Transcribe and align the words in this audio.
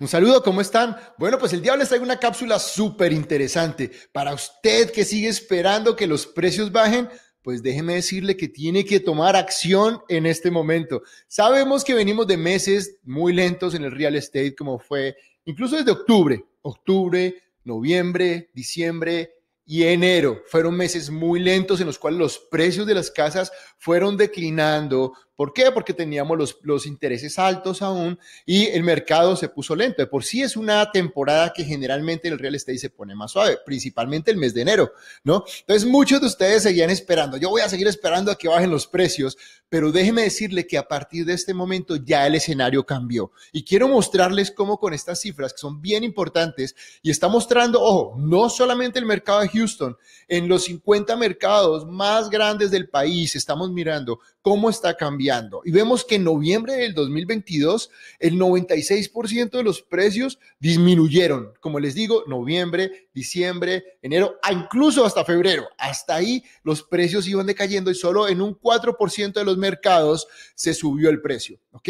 Un 0.00 0.08
saludo, 0.08 0.42
¿cómo 0.42 0.60
están? 0.60 0.96
Bueno, 1.18 1.38
pues 1.38 1.52
el 1.52 1.62
día 1.62 1.76
les 1.76 1.88
traigo 1.88 2.04
una 2.04 2.18
cápsula 2.18 2.58
súper 2.58 3.12
interesante. 3.12 3.90
Para 4.12 4.34
usted 4.34 4.90
que 4.90 5.04
sigue 5.04 5.28
esperando 5.28 5.96
que 5.96 6.06
los 6.06 6.26
precios 6.26 6.72
bajen, 6.72 7.08
pues 7.42 7.62
déjeme 7.62 7.94
decirle 7.94 8.36
que 8.36 8.48
tiene 8.48 8.84
que 8.84 9.00
tomar 9.00 9.36
acción 9.36 10.00
en 10.08 10.26
este 10.26 10.50
momento. 10.50 11.02
Sabemos 11.28 11.84
que 11.84 11.94
venimos 11.94 12.26
de 12.26 12.36
meses 12.36 12.98
muy 13.02 13.32
lentos 13.32 13.74
en 13.74 13.84
el 13.84 13.92
real 13.92 14.14
estate, 14.14 14.54
como 14.54 14.78
fue 14.78 15.16
incluso 15.44 15.76
desde 15.76 15.90
octubre, 15.90 16.44
octubre, 16.62 17.42
noviembre, 17.64 18.50
diciembre 18.54 19.34
y 19.64 19.84
enero. 19.84 20.42
Fueron 20.46 20.76
meses 20.76 21.10
muy 21.10 21.40
lentos 21.40 21.80
en 21.80 21.86
los 21.86 21.98
cuales 21.98 22.18
los 22.18 22.38
precios 22.38 22.86
de 22.86 22.94
las 22.94 23.10
casas 23.10 23.52
fueron 23.78 24.16
declinando 24.16 25.12
¿Por 25.42 25.52
qué? 25.52 25.72
Porque 25.72 25.92
teníamos 25.92 26.38
los, 26.38 26.56
los, 26.62 26.86
intereses 26.86 27.36
altos 27.36 27.82
aún 27.82 28.16
y 28.46 28.66
el 28.66 28.84
mercado 28.84 29.34
se 29.34 29.48
puso 29.48 29.74
lento. 29.74 30.00
De 30.00 30.06
por 30.06 30.22
sí 30.22 30.40
es 30.40 30.56
una 30.56 30.92
temporada 30.92 31.52
que 31.52 31.64
generalmente 31.64 32.28
el 32.28 32.38
real 32.38 32.54
estate 32.54 32.78
se 32.78 32.90
pone 32.90 33.16
más 33.16 33.32
suave, 33.32 33.58
principalmente 33.66 34.30
el 34.30 34.36
mes 34.36 34.54
de 34.54 34.60
enero, 34.60 34.92
¿no? 35.24 35.42
Entonces 35.58 35.84
muchos 35.84 36.20
de 36.20 36.28
ustedes 36.28 36.62
seguían 36.62 36.90
esperando. 36.90 37.38
Yo 37.38 37.50
voy 37.50 37.60
a 37.60 37.68
seguir 37.68 37.88
esperando 37.88 38.30
a 38.30 38.38
que 38.38 38.46
bajen 38.46 38.70
los 38.70 38.86
precios, 38.86 39.36
pero 39.68 39.90
déjeme 39.90 40.22
decirle 40.22 40.64
que 40.64 40.78
a 40.78 40.86
partir 40.86 41.24
de 41.24 41.32
este 41.32 41.54
momento 41.54 41.96
ya 41.96 42.24
el 42.24 42.36
escenario 42.36 42.86
cambió. 42.86 43.32
Y 43.50 43.64
quiero 43.64 43.88
mostrarles 43.88 44.52
cómo 44.52 44.78
con 44.78 44.94
estas 44.94 45.22
cifras 45.22 45.52
que 45.52 45.58
son 45.58 45.82
bien 45.82 46.04
importantes 46.04 46.76
y 47.02 47.10
está 47.10 47.26
mostrando, 47.26 47.82
ojo, 47.82 48.14
no 48.16 48.48
solamente 48.48 49.00
el 49.00 49.06
mercado 49.06 49.40
de 49.40 49.48
Houston, 49.48 49.96
en 50.28 50.46
los 50.46 50.66
50 50.66 51.16
mercados 51.16 51.84
más 51.84 52.30
grandes 52.30 52.70
del 52.70 52.88
país 52.88 53.34
estamos 53.34 53.72
mirando 53.72 54.20
cómo 54.40 54.70
está 54.70 54.96
cambiando. 54.96 55.31
Y 55.64 55.70
vemos 55.70 56.04
que 56.04 56.16
en 56.16 56.24
noviembre 56.24 56.74
del 56.74 56.94
2022 56.94 57.90
el 58.18 58.34
96% 58.34 59.50
de 59.50 59.62
los 59.62 59.82
precios 59.82 60.38
disminuyeron. 60.58 61.52
Como 61.60 61.80
les 61.80 61.94
digo, 61.94 62.24
noviembre, 62.26 63.08
diciembre, 63.14 63.84
enero, 64.02 64.38
incluso 64.50 65.04
hasta 65.04 65.24
febrero. 65.24 65.68
Hasta 65.78 66.16
ahí 66.16 66.44
los 66.62 66.82
precios 66.82 67.26
iban 67.28 67.46
decayendo 67.46 67.90
y 67.90 67.94
solo 67.94 68.28
en 68.28 68.40
un 68.40 68.58
4% 68.58 69.32
de 69.32 69.44
los 69.44 69.56
mercados 69.56 70.26
se 70.54 70.74
subió 70.74 71.10
el 71.10 71.20
precio. 71.20 71.58
¿Ok? 71.72 71.88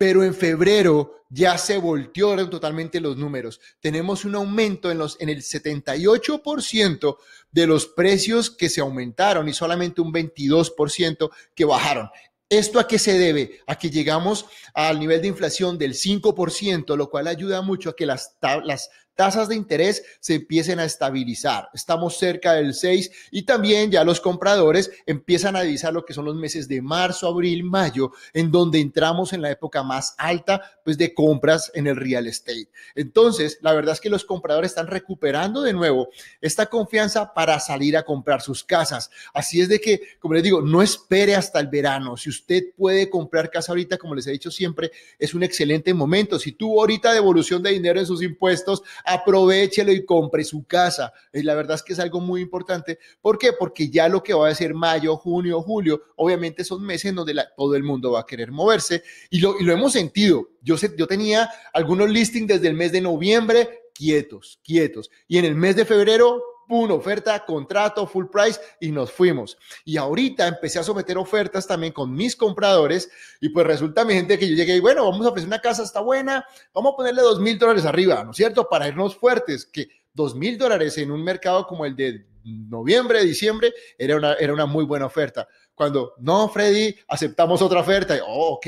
pero 0.00 0.24
en 0.24 0.32
febrero 0.32 1.26
ya 1.28 1.58
se 1.58 1.76
voltearon 1.76 2.48
totalmente 2.48 3.00
los 3.00 3.18
números. 3.18 3.60
Tenemos 3.80 4.24
un 4.24 4.34
aumento 4.34 4.90
en, 4.90 4.96
los, 4.96 5.20
en 5.20 5.28
el 5.28 5.42
78% 5.42 7.18
de 7.52 7.66
los 7.66 7.86
precios 7.86 8.50
que 8.50 8.70
se 8.70 8.80
aumentaron 8.80 9.46
y 9.46 9.52
solamente 9.52 10.00
un 10.00 10.10
22% 10.10 11.30
que 11.54 11.66
bajaron. 11.66 12.08
¿Esto 12.50 12.80
a 12.80 12.88
qué 12.88 12.98
se 12.98 13.16
debe? 13.16 13.60
A 13.68 13.78
que 13.78 13.90
llegamos 13.90 14.44
al 14.74 14.98
nivel 14.98 15.22
de 15.22 15.28
inflación 15.28 15.78
del 15.78 15.94
5%, 15.94 16.96
lo 16.96 17.08
cual 17.08 17.28
ayuda 17.28 17.62
mucho 17.62 17.90
a 17.90 17.96
que 17.96 18.06
las, 18.06 18.36
las 18.64 18.90
tasas 19.20 19.50
de 19.50 19.54
interés 19.54 20.02
se 20.18 20.36
empiecen 20.36 20.80
a 20.80 20.86
estabilizar. 20.86 21.68
Estamos 21.74 22.16
cerca 22.16 22.54
del 22.54 22.72
6 22.72 23.10
y 23.32 23.42
también 23.42 23.90
ya 23.90 24.02
los 24.02 24.18
compradores 24.18 24.90
empiezan 25.04 25.56
a 25.56 25.60
divisar 25.60 25.92
lo 25.92 26.06
que 26.06 26.14
son 26.14 26.24
los 26.24 26.36
meses 26.36 26.68
de 26.68 26.80
marzo, 26.80 27.28
abril, 27.28 27.62
mayo, 27.62 28.12
en 28.32 28.50
donde 28.50 28.80
entramos 28.80 29.34
en 29.34 29.42
la 29.42 29.50
época 29.50 29.82
más 29.82 30.14
alta 30.16 30.62
pues 30.82 30.96
de 30.96 31.12
compras 31.12 31.70
en 31.74 31.86
el 31.86 31.96
real 31.96 32.28
estate. 32.28 32.70
Entonces, 32.94 33.58
la 33.60 33.74
verdad 33.74 33.92
es 33.92 34.00
que 34.00 34.08
los 34.08 34.24
compradores 34.24 34.70
están 34.70 34.86
recuperando 34.86 35.60
de 35.60 35.74
nuevo 35.74 36.08
esta 36.40 36.64
confianza 36.64 37.34
para 37.34 37.60
salir 37.60 37.98
a 37.98 38.04
comprar 38.04 38.40
sus 38.40 38.64
casas. 38.64 39.10
Así 39.34 39.60
es 39.60 39.68
de 39.68 39.82
que, 39.82 40.00
como 40.18 40.32
les 40.32 40.44
digo, 40.44 40.62
no 40.62 40.80
espere 40.80 41.36
hasta 41.36 41.60
el 41.60 41.66
verano. 41.66 42.16
Si 42.16 42.30
usted 42.30 42.72
puede 42.74 43.10
comprar 43.10 43.50
casa 43.50 43.72
ahorita, 43.72 43.98
como 43.98 44.14
les 44.14 44.26
he 44.26 44.32
dicho 44.32 44.50
siempre, 44.50 44.90
es 45.18 45.34
un 45.34 45.42
excelente 45.42 45.92
momento. 45.92 46.38
Si 46.38 46.52
tuvo 46.52 46.80
ahorita 46.80 47.12
devolución 47.12 47.62
de 47.62 47.72
dinero 47.72 48.00
en 48.00 48.06
sus 48.06 48.22
impuestos, 48.22 48.82
aprovechelo 49.12 49.92
y 49.92 50.04
compre 50.04 50.44
su 50.44 50.64
casa. 50.64 51.12
Y 51.32 51.42
la 51.42 51.54
verdad 51.54 51.76
es 51.76 51.82
que 51.82 51.92
es 51.92 51.98
algo 51.98 52.20
muy 52.20 52.40
importante. 52.40 52.98
¿Por 53.20 53.38
qué? 53.38 53.52
Porque 53.52 53.88
ya 53.88 54.08
lo 54.08 54.22
que 54.22 54.34
va 54.34 54.48
a 54.48 54.54
ser 54.54 54.74
mayo, 54.74 55.16
junio, 55.16 55.60
julio, 55.62 56.02
obviamente 56.16 56.64
son 56.64 56.82
meses 56.84 57.10
en 57.10 57.16
donde 57.16 57.34
todo 57.56 57.74
el 57.74 57.82
mundo 57.82 58.12
va 58.12 58.20
a 58.20 58.26
querer 58.26 58.50
moverse 58.50 59.02
y 59.30 59.40
lo, 59.40 59.58
hemos 59.58 59.92
sentido. 59.92 60.48
Yo 60.62 60.76
tenía 61.06 61.50
algunos 61.72 62.10
listings 62.10 62.48
desde 62.48 62.68
el 62.68 62.74
mes 62.74 62.92
de 62.92 63.00
noviembre 63.00 63.68
quietos, 63.94 64.58
quietos. 64.64 65.10
Y 65.28 65.38
en 65.38 65.44
el 65.44 65.54
mes 65.54 65.76
de 65.76 65.84
febrero 65.84 66.42
pum, 66.70 66.88
oferta, 66.92 67.44
contrato, 67.44 68.06
full 68.06 68.26
price 68.26 68.60
y 68.80 68.92
nos 68.92 69.10
fuimos. 69.10 69.58
Y 69.84 69.96
ahorita 69.96 70.46
empecé 70.46 70.78
a 70.78 70.84
someter 70.84 71.18
ofertas 71.18 71.66
también 71.66 71.92
con 71.92 72.14
mis 72.14 72.36
compradores 72.36 73.10
y 73.40 73.48
pues 73.48 73.66
resulta 73.66 74.04
mi 74.04 74.14
gente 74.14 74.38
que 74.38 74.48
yo 74.48 74.54
llegué 74.54 74.76
y 74.76 74.80
bueno, 74.80 75.04
vamos 75.10 75.26
a 75.26 75.30
ofrecer 75.30 75.48
una 75.48 75.60
casa, 75.60 75.82
está 75.82 76.00
buena, 76.00 76.46
vamos 76.72 76.92
a 76.92 76.96
ponerle 76.96 77.22
dos 77.22 77.40
mil 77.40 77.58
dólares 77.58 77.84
arriba, 77.84 78.22
¿no 78.22 78.30
es 78.30 78.36
cierto? 78.36 78.68
Para 78.68 78.86
irnos 78.86 79.16
fuertes, 79.16 79.66
que 79.66 79.88
dos 80.14 80.36
mil 80.36 80.56
dólares 80.56 80.96
en 80.98 81.10
un 81.10 81.24
mercado 81.24 81.66
como 81.66 81.84
el 81.84 81.96
de 81.96 82.24
noviembre, 82.44 83.24
diciembre, 83.24 83.74
era 83.98 84.16
una, 84.16 84.34
era 84.34 84.52
una 84.52 84.66
muy 84.66 84.84
buena 84.84 85.06
oferta. 85.06 85.48
Cuando, 85.74 86.14
no, 86.18 86.48
Freddy, 86.50 86.94
aceptamos 87.08 87.62
otra 87.62 87.80
oferta, 87.80 88.16
y, 88.16 88.20
oh, 88.20 88.54
ok, 88.54 88.66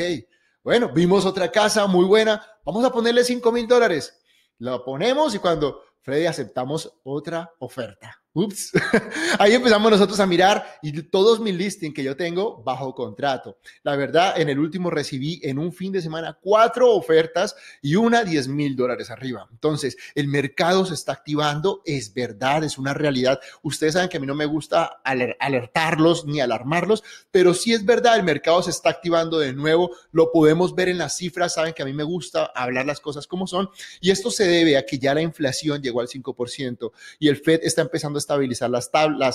bueno, 0.65 0.91
vimos 0.93 1.25
otra 1.25 1.53
casa 1.53 1.87
muy 1.87 2.05
buena, 2.05 2.45
vamos 2.65 2.85
a 2.85 2.91
ponerle 2.91 3.23
cinco 3.23 3.53
mil 3.53 3.69
dólares. 3.69 4.19
Lo 4.59 4.85
ponemos 4.85 5.35
y 5.35 5.39
cuando 5.39 5.83
Freddy, 6.03 6.27
aceptamos 6.27 6.99
otra 7.05 7.53
oferta. 7.61 8.22
Ups. 8.35 8.73
Ahí 9.39 9.53
empezamos 9.53 9.91
nosotros 9.91 10.19
a 10.21 10.27
mirar 10.27 10.79
y 10.81 11.03
todos 11.03 11.39
mis 11.41 11.55
listings 11.55 11.95
que 11.95 12.03
yo 12.03 12.17
tengo 12.17 12.63
bajo 12.63 12.95
contrato. 12.95 13.59
La 13.83 13.95
verdad, 13.97 14.41
en 14.41 14.49
el 14.49 14.59
último 14.59 14.89
recibí 14.89 15.41
en 15.43 15.59
un 15.59 15.73
fin 15.73 15.93
de 15.93 16.01
semana 16.01 16.39
cuatro 16.41 16.95
ofertas 16.95 17.55
y 17.83 17.97
una 17.97 18.25
10 18.25 18.49
mil 18.49 18.75
dólares 18.75 19.11
arriba. 19.11 19.49
Entonces, 19.51 19.97
el 20.15 20.29
mercado 20.29 20.87
se 20.87 20.95
está 20.95 21.13
activando, 21.13 21.83
es 21.85 22.15
verdad, 22.15 22.65
es 22.65 22.79
una 22.79 22.95
realidad. 22.95 23.41
Ustedes 23.63 23.95
saben 23.95 24.09
que 24.09 24.17
a 24.17 24.21
mí 24.21 24.27
no 24.27 24.35
me 24.35 24.47
gusta 24.47 25.01
alertarlos 25.05 26.25
ni 26.25 26.41
alarmarlos, 26.41 27.05
pero 27.31 27.53
sí 27.53 27.73
es 27.73 27.85
verdad, 27.85 28.17
el 28.17 28.23
mercado 28.23 28.63
se 28.63 28.71
está 28.71 28.91
activando 28.91 29.39
de 29.39 29.53
nuevo. 29.53 29.91
Lo 30.11 30.33
podemos 30.33 30.75
ver 30.75 30.89
en 30.89 30.99
las 30.99 31.17
cifras, 31.17 31.55
saben 31.55 31.75
que 31.75 31.83
a 31.83 31.87
mí 31.87 31.93
me 31.93 32.03
gusta 32.03 32.47
hablar 32.55 32.87
las 32.87 33.01
cosas 33.01 33.27
como 33.27 33.47
son 33.47 33.69
y 34.01 34.11
esto 34.11 34.31
se 34.31 34.47
debe 34.47 34.77
a 34.77 34.87
que 34.87 34.99
ya 34.99 35.15
la 35.15 35.23
inflación 35.23 35.83
llegó 35.83 36.01
al 36.01 36.09
5% 36.09 36.93
y 37.19 37.29
el 37.29 37.37
Fed 37.37 37.61
está 37.63 37.83
empezando 37.83 38.19
a 38.19 38.21
estabilizar 38.23 38.71
las, 38.71 38.91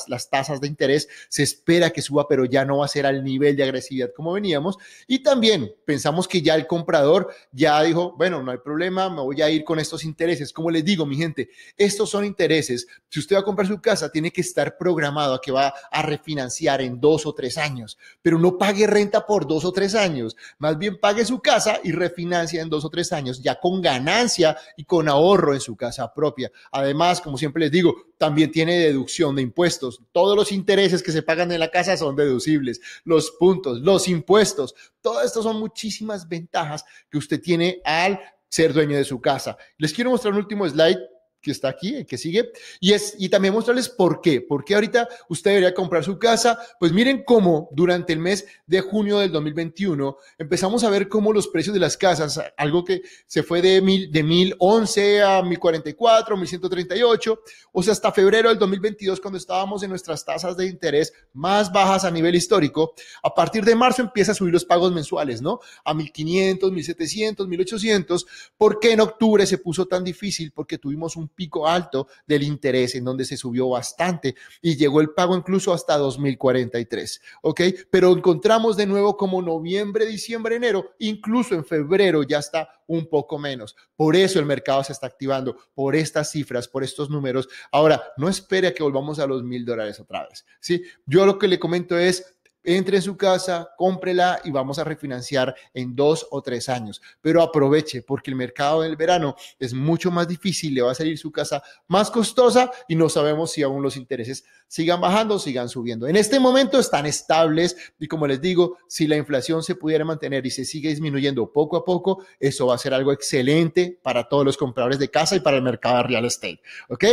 las 0.07 0.29
tasas 0.29 0.59
de 0.59 0.67
interés, 0.67 1.07
se 1.29 1.43
espera 1.43 1.91
que 1.91 2.01
suba, 2.01 2.27
pero 2.27 2.45
ya 2.45 2.65
no 2.65 2.79
va 2.79 2.85
a 2.85 2.89
ser 2.89 3.05
al 3.05 3.23
nivel 3.23 3.55
de 3.55 3.63
agresividad 3.63 4.09
como 4.15 4.33
veníamos. 4.33 4.77
Y 5.07 5.19
también 5.19 5.73
pensamos 5.85 6.27
que 6.27 6.41
ya 6.41 6.55
el 6.55 6.67
comprador 6.67 7.33
ya 7.51 7.81
dijo, 7.83 8.15
bueno, 8.17 8.41
no 8.43 8.51
hay 8.51 8.57
problema, 8.57 9.09
me 9.09 9.21
voy 9.21 9.41
a 9.41 9.49
ir 9.49 9.63
con 9.63 9.79
estos 9.79 10.03
intereses. 10.03 10.51
Como 10.51 10.71
les 10.71 10.83
digo, 10.83 11.05
mi 11.05 11.15
gente, 11.15 11.49
estos 11.77 12.09
son 12.09 12.25
intereses. 12.25 12.87
Si 13.09 13.19
usted 13.19 13.35
va 13.35 13.41
a 13.41 13.45
comprar 13.45 13.67
su 13.67 13.79
casa, 13.81 14.11
tiene 14.11 14.31
que 14.31 14.41
estar 14.41 14.77
programado 14.77 15.35
a 15.35 15.41
que 15.41 15.51
va 15.51 15.73
a 15.91 16.01
refinanciar 16.01 16.81
en 16.81 16.99
dos 16.99 17.25
o 17.25 17.33
tres 17.33 17.57
años, 17.57 17.97
pero 18.21 18.39
no 18.39 18.57
pague 18.57 18.87
renta 18.87 19.25
por 19.25 19.47
dos 19.47 19.65
o 19.65 19.71
tres 19.71 19.95
años. 19.95 20.35
Más 20.57 20.77
bien 20.77 20.99
pague 20.99 21.25
su 21.25 21.39
casa 21.39 21.79
y 21.83 21.91
refinancia 21.91 22.61
en 22.61 22.69
dos 22.69 22.85
o 22.85 22.89
tres 22.89 23.11
años, 23.13 23.41
ya 23.41 23.59
con 23.59 23.81
ganancia 23.81 24.57
y 24.75 24.83
con 24.85 25.07
ahorro 25.07 25.53
en 25.53 25.61
su 25.61 25.75
casa 25.75 26.13
propia. 26.13 26.51
Además, 26.71 27.21
como 27.21 27.37
siempre 27.37 27.61
les 27.61 27.71
digo, 27.71 27.95
también 28.17 28.51
tiene 28.51 28.79
deducción 28.79 29.35
de 29.35 29.41
impuestos. 29.41 30.01
Todos 30.11 30.35
los 30.35 30.51
intereses 30.51 31.03
que 31.03 31.11
se 31.11 31.21
pagan 31.21 31.51
en 31.51 31.59
la 31.59 31.71
casa 31.71 31.95
son 31.97 32.15
deducibles. 32.15 32.81
Los 33.03 33.31
puntos, 33.31 33.79
los 33.81 34.07
impuestos, 34.07 34.75
todo 35.01 35.21
esto 35.21 35.43
son 35.43 35.59
muchísimas 35.59 36.27
ventajas 36.27 36.83
que 37.09 37.17
usted 37.17 37.41
tiene 37.41 37.81
al 37.85 38.19
ser 38.49 38.73
dueño 38.73 38.97
de 38.97 39.03
su 39.03 39.21
casa. 39.21 39.57
Les 39.77 39.93
quiero 39.93 40.11
mostrar 40.11 40.33
un 40.33 40.39
último 40.39 40.67
slide 40.67 40.99
que 41.41 41.51
está 41.51 41.69
aquí, 41.69 41.95
el 41.95 42.05
que 42.05 42.17
sigue, 42.17 42.51
y, 42.79 42.93
es, 42.93 43.15
y 43.17 43.29
también 43.29 43.53
mostrarles 43.53 43.89
por 43.89 44.21
qué. 44.21 44.41
¿Por 44.41 44.65
qué 44.65 44.75
ahorita 44.75 45.07
usted 45.29 45.51
debería 45.51 45.73
comprar 45.73 46.03
su 46.03 46.17
casa? 46.19 46.59
Pues 46.79 46.91
miren 46.91 47.23
cómo 47.23 47.69
durante 47.71 48.13
el 48.13 48.19
mes 48.19 48.45
de 48.65 48.81
junio 48.81 49.19
del 49.19 49.31
2021 49.31 50.17
empezamos 50.37 50.83
a 50.83 50.89
ver 50.89 51.07
cómo 51.07 51.33
los 51.33 51.47
precios 51.47 51.73
de 51.73 51.79
las 51.79 51.97
casas, 51.97 52.39
algo 52.57 52.83
que 52.83 53.01
se 53.25 53.43
fue 53.43 53.61
de, 53.61 53.81
mil, 53.81 54.11
de 54.11 54.23
1011 54.23 55.23
a 55.23 55.41
1044, 55.41 56.37
1138, 56.37 57.39
o 57.71 57.83
sea, 57.83 57.93
hasta 57.93 58.11
febrero 58.11 58.49
del 58.49 58.57
2022, 58.57 59.21
cuando 59.21 59.37
estábamos 59.37 59.83
en 59.83 59.89
nuestras 59.89 60.25
tasas 60.25 60.57
de 60.57 60.67
interés 60.67 61.13
más 61.33 61.71
bajas 61.71 62.03
a 62.03 62.11
nivel 62.11 62.35
histórico, 62.35 62.93
a 63.23 63.33
partir 63.33 63.63
de 63.63 63.75
marzo 63.75 64.01
empieza 64.01 64.31
a 64.31 64.35
subir 64.35 64.53
los 64.53 64.65
pagos 64.65 64.91
mensuales, 64.91 65.41
¿no? 65.41 65.59
A 65.83 65.93
1500, 65.93 66.71
1700, 66.71 67.47
1800. 67.47 68.27
¿Por 68.57 68.79
qué 68.79 68.91
en 68.91 69.01
octubre 69.01 69.45
se 69.45 69.57
puso 69.57 69.85
tan 69.85 70.03
difícil? 70.03 70.51
Porque 70.51 70.77
tuvimos 70.77 71.15
un 71.15 71.26
pico 71.27 71.67
alto 71.67 72.07
del 72.25 72.43
interés 72.43 72.95
en 72.95 73.03
donde 73.03 73.25
se 73.25 73.37
subió 73.37 73.69
bastante 73.69 74.35
y 74.61 74.75
llegó 74.75 75.01
el 75.01 75.11
pago 75.11 75.35
incluso 75.35 75.73
hasta 75.73 75.97
2043, 75.97 77.21
¿ok? 77.41 77.61
Pero 77.89 78.11
encontramos 78.11 78.77
de 78.77 78.85
nuevo 78.85 79.17
como 79.17 79.41
noviembre, 79.41 80.05
diciembre, 80.05 80.55
enero, 80.55 80.91
incluso 80.99 81.55
en 81.55 81.65
febrero 81.65 82.23
ya 82.23 82.39
está 82.39 82.69
un 82.87 83.07
poco 83.07 83.37
menos. 83.37 83.75
Por 83.95 84.15
eso 84.15 84.39
el 84.39 84.45
mercado 84.45 84.83
se 84.83 84.93
está 84.93 85.07
activando, 85.07 85.57
por 85.73 85.95
estas 85.95 86.31
cifras, 86.31 86.67
por 86.67 86.83
estos 86.83 87.09
números. 87.09 87.47
Ahora, 87.71 88.01
no 88.17 88.29
espere 88.29 88.67
a 88.67 88.73
que 88.73 88.83
volvamos 88.83 89.19
a 89.19 89.27
los 89.27 89.43
mil 89.43 89.65
dólares 89.65 89.99
otra 89.99 90.27
vez, 90.27 90.45
¿sí? 90.59 90.83
Yo 91.05 91.25
lo 91.25 91.37
que 91.37 91.47
le 91.47 91.59
comento 91.59 91.97
es, 91.97 92.36
entre 92.67 92.97
en 92.97 93.01
su 93.01 93.15
casa, 93.15 93.69
cómprela 93.77 94.41
y 94.43 94.51
vamos 94.51 94.77
a 94.77 94.83
refinanciar 94.83 95.55
en 95.73 95.95
dos 95.95 96.27
o 96.31 96.41
tres 96.41 96.67
años. 96.67 97.01
Pero 97.21 97.41
aproveche 97.41 98.01
porque 98.01 98.29
el 98.29 98.35
mercado 98.35 98.81
del 98.81 98.97
verano 98.97 99.37
es 99.57 99.73
mucho 99.73 100.11
más 100.11 100.27
difícil, 100.27 100.73
le 100.73 100.81
va 100.81 100.91
a 100.91 100.95
salir 100.95 101.17
su 101.17 101.31
casa 101.31 101.63
más 101.87 102.11
costosa 102.11 102.69
y 102.89 102.95
no 102.97 103.07
sabemos 103.07 103.53
si 103.53 103.63
aún 103.63 103.81
los 103.81 103.95
intereses 103.95 104.43
sigan 104.67 104.99
bajando 104.99 105.35
o 105.35 105.39
sigan 105.39 105.69
subiendo. 105.69 106.07
En 106.07 106.17
este 106.17 106.41
momento 106.41 106.77
están 106.77 107.05
estables 107.05 107.93
y 107.99 108.07
como 108.07 108.27
les 108.27 108.41
digo, 108.41 108.77
si 108.89 109.07
la 109.07 109.15
inflación 109.15 109.63
se 109.63 109.75
pudiera 109.75 110.03
mantener 110.03 110.45
y 110.45 110.51
se 110.51 110.65
sigue 110.65 110.89
disminuyendo 110.89 111.53
poco 111.53 111.77
a 111.77 111.85
poco, 111.85 112.25
eso 112.37 112.67
va 112.67 112.75
a 112.75 112.77
ser 112.77 112.93
algo 112.93 113.13
excelente 113.13 113.97
para 114.03 114.27
todos 114.27 114.43
los 114.43 114.57
compradores 114.57 114.99
de 114.99 115.09
casa 115.09 115.37
y 115.37 115.39
para 115.39 115.55
el 115.55 115.63
mercado 115.63 115.97
de 115.97 116.03
real 116.03 116.25
estate. 116.25 116.59
¿Ok? 116.89 117.05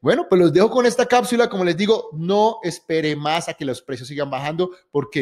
Bueno, 0.00 0.26
pues 0.28 0.40
los 0.40 0.52
dejo 0.52 0.70
con 0.70 0.86
esta 0.86 1.06
cápsula. 1.06 1.48
Como 1.48 1.64
les 1.64 1.76
digo, 1.76 2.10
no 2.12 2.58
espere 2.62 3.16
más 3.16 3.48
a 3.48 3.54
que 3.54 3.64
los 3.64 3.82
precios 3.82 4.06
sigan 4.06 4.30
bajando 4.30 4.70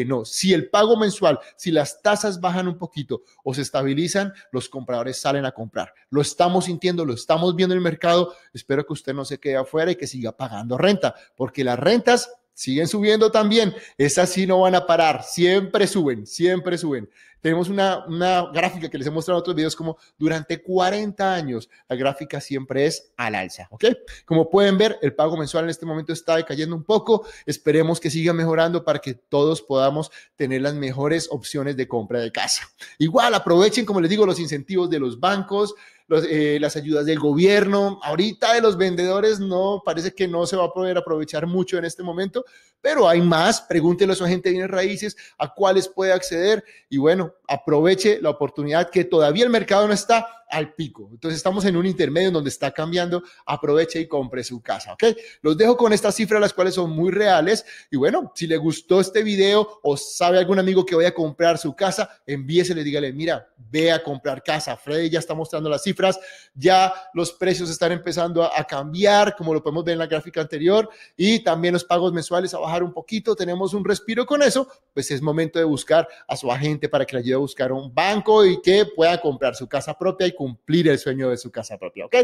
no. 0.05 0.25
Si 0.25 0.53
el 0.53 0.69
pago 0.69 0.97
mensual, 0.97 1.39
si 1.55 1.71
las 1.71 2.01
tasas 2.01 2.39
bajan 2.39 2.67
un 2.67 2.77
poquito 2.77 3.23
o 3.43 3.53
se 3.53 3.61
estabilizan, 3.61 4.33
los 4.51 4.69
compradores 4.69 5.19
salen 5.19 5.45
a 5.45 5.51
comprar. 5.51 5.93
Lo 6.09 6.21
estamos 6.21 6.65
sintiendo, 6.65 7.05
lo 7.05 7.13
estamos 7.13 7.55
viendo 7.55 7.73
en 7.73 7.77
el 7.77 7.83
mercado. 7.83 8.33
Espero 8.53 8.85
que 8.85 8.93
usted 8.93 9.13
no 9.13 9.25
se 9.25 9.39
quede 9.39 9.57
afuera 9.57 9.91
y 9.91 9.95
que 9.95 10.07
siga 10.07 10.35
pagando 10.35 10.77
renta, 10.77 11.15
porque 11.35 11.63
las 11.63 11.79
rentas 11.79 12.31
siguen 12.53 12.87
subiendo 12.87 13.31
también. 13.31 13.73
Esas 13.97 14.29
sí 14.29 14.45
no 14.45 14.61
van 14.61 14.75
a 14.75 14.85
parar, 14.85 15.23
siempre 15.23 15.87
suben, 15.87 16.27
siempre 16.27 16.77
suben. 16.77 17.09
Tenemos 17.41 17.69
una, 17.69 18.05
una 18.05 18.51
gráfica 18.51 18.89
que 18.89 18.97
les 18.97 19.07
he 19.07 19.11
mostrado 19.11 19.37
en 19.37 19.41
otros 19.41 19.55
videos 19.55 19.75
como 19.75 19.97
durante 20.17 20.61
40 20.61 21.33
años 21.33 21.69
la 21.87 21.95
gráfica 21.95 22.41
siempre 22.41 22.85
es 22.85 23.11
al 23.17 23.35
alza, 23.35 23.67
¿ok? 23.71 23.85
Como 24.25 24.49
pueden 24.49 24.77
ver, 24.77 24.99
el 25.01 25.13
pago 25.13 25.37
mensual 25.37 25.65
en 25.65 25.69
este 25.69 25.85
momento 25.85 26.13
está 26.13 26.35
decayendo 26.35 26.75
un 26.75 26.83
poco. 26.83 27.25
Esperemos 27.45 27.99
que 27.99 28.09
siga 28.09 28.33
mejorando 28.33 28.83
para 28.83 28.99
que 28.99 29.13
todos 29.13 29.61
podamos 29.61 30.11
tener 30.35 30.61
las 30.61 30.73
mejores 30.73 31.27
opciones 31.31 31.75
de 31.77 31.87
compra 31.87 32.19
de 32.19 32.31
casa. 32.31 32.69
Igual 32.97 33.33
aprovechen, 33.33 33.85
como 33.85 34.01
les 34.01 34.09
digo, 34.09 34.25
los 34.25 34.39
incentivos 34.39 34.89
de 34.89 34.99
los 34.99 35.19
bancos. 35.19 35.75
Eh, 36.11 36.57
las 36.59 36.75
ayudas 36.75 37.05
del 37.05 37.19
gobierno. 37.19 37.99
Ahorita 38.01 38.55
de 38.55 38.61
los 38.61 38.77
vendedores 38.77 39.39
no, 39.39 39.83
parece 39.85 40.11
que 40.15 40.27
no 40.27 40.47
se 40.47 40.55
va 40.55 40.65
a 40.65 40.73
poder 40.73 40.97
aprovechar 40.97 41.45
mucho 41.45 41.77
en 41.77 41.85
este 41.85 42.01
momento, 42.01 42.45
pero 42.81 43.07
hay 43.07 43.21
más. 43.21 43.61
Pregúntele 43.61 44.13
a 44.13 44.15
su 44.15 44.25
agente 44.25 44.49
de 44.49 44.53
bienes 44.53 44.71
raíces 44.71 45.15
a 45.37 45.53
cuáles 45.53 45.87
puede 45.87 46.11
acceder 46.11 46.63
y 46.89 46.97
bueno, 46.97 47.28
aproveche 47.47 48.21
la 48.21 48.29
oportunidad 48.29 48.89
que 48.89 49.05
todavía 49.05 49.43
el 49.43 49.49
mercado 49.49 49.87
no 49.87 49.93
está 49.93 50.38
al 50.49 50.73
pico. 50.73 51.09
Entonces 51.11 51.37
estamos 51.37 51.63
en 51.65 51.77
un 51.77 51.85
intermedio 51.85 52.31
donde 52.31 52.49
está 52.49 52.71
cambiando, 52.71 53.23
aproveche 53.45 53.99
y 53.99 54.07
compre 54.07 54.43
su 54.43 54.61
casa, 54.61 54.93
¿ok? 54.93 55.03
Los 55.41 55.57
dejo 55.57 55.77
con 55.77 55.93
estas 55.93 56.15
cifras, 56.15 56.41
las 56.41 56.53
cuales 56.53 56.73
son 56.73 56.91
muy 56.91 57.11
reales. 57.11 57.65
Y 57.91 57.97
bueno, 57.97 58.31
si 58.35 58.47
le 58.47 58.57
gustó 58.57 58.99
este 58.99 59.23
video 59.23 59.79
o 59.83 59.95
sabe 59.95 60.39
algún 60.39 60.59
amigo 60.59 60.85
que 60.85 60.95
vaya 60.95 61.09
a 61.09 61.13
comprar 61.13 61.57
su 61.57 61.75
casa, 61.75 62.09
envíesele, 62.25 62.83
dígale, 62.83 63.13
mira, 63.13 63.47
ve 63.57 63.91
a 63.91 64.03
comprar 64.03 64.43
casa. 64.43 64.75
Freddy 64.75 65.09
ya 65.09 65.19
está 65.19 65.33
mostrando 65.33 65.69
las 65.69 65.83
cifras, 65.83 66.19
ya 66.53 66.93
los 67.13 67.31
precios 67.31 67.69
están 67.69 67.91
empezando 67.91 68.43
a, 68.43 68.63
cambiar, 68.69 69.35
como 69.35 69.53
lo 69.53 69.63
podemos 69.63 69.83
ver 69.83 69.93
en 69.93 69.99
la 69.99 70.05
gráfica 70.05 70.41
anterior, 70.41 70.89
y 71.17 71.39
también 71.39 71.73
los 71.73 71.83
pagos 71.83 72.13
mensuales 72.13 72.53
a 72.53 72.59
bajar 72.59 72.83
un 72.83 72.93
poquito. 72.93 73.35
Tenemos 73.35 73.73
un 73.73 73.83
respiro 73.83 74.25
con 74.25 74.43
eso, 74.43 74.67
pues 74.93 75.09
es 75.11 75.21
momento 75.21 75.57
de 75.59 75.65
buscar 75.65 76.07
a 76.27 76.35
su 76.35 76.51
agente 76.51 76.87
para 76.87 77.05
que 77.05 77.15
le 77.15 77.21
ayude 77.21 77.35
a 77.35 77.39
buscar 77.39 77.71
un 77.71 77.93
banco 77.93 78.45
y 78.45 78.61
que 78.61 78.85
pueda 78.85 79.19
comprar 79.19 79.55
su 79.55 79.67
casa 79.67 79.97
propia 79.97 80.27
cumplir 80.39 80.87
el 80.87 80.97
sueño 80.97 81.29
de 81.29 81.35
su 81.35 81.51
casa 81.51 81.77
propia, 81.77 82.05
¿ok? 82.05 82.15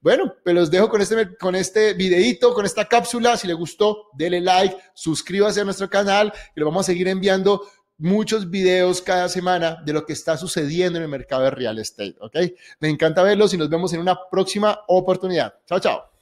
Bueno, 0.00 0.34
pues 0.42 0.56
los 0.56 0.70
dejo 0.70 0.88
con 0.88 1.02
este, 1.02 1.36
con 1.36 1.54
este 1.54 1.92
videito, 1.92 2.54
con 2.54 2.64
esta 2.64 2.86
cápsula. 2.86 3.36
Si 3.36 3.46
le 3.46 3.52
gustó, 3.52 4.08
dele 4.14 4.40
like, 4.40 4.74
suscríbase 4.94 5.60
a 5.60 5.64
nuestro 5.64 5.90
canal 5.90 6.32
y 6.56 6.60
le 6.60 6.64
vamos 6.64 6.86
a 6.86 6.92
seguir 6.92 7.08
enviando 7.08 7.68
muchos 7.98 8.48
videos 8.48 9.02
cada 9.02 9.28
semana 9.28 9.82
de 9.84 9.92
lo 9.92 10.06
que 10.06 10.14
está 10.14 10.38
sucediendo 10.38 10.96
en 10.96 11.02
el 11.02 11.10
mercado 11.10 11.42
de 11.42 11.50
real 11.50 11.78
estate, 11.78 12.16
¿ok? 12.20 12.36
Me 12.80 12.88
encanta 12.88 13.22
verlos 13.22 13.52
y 13.52 13.58
nos 13.58 13.68
vemos 13.68 13.92
en 13.92 14.00
una 14.00 14.18
próxima 14.30 14.80
oportunidad. 14.86 15.52
Chao, 15.66 15.78
chao. 15.78 16.17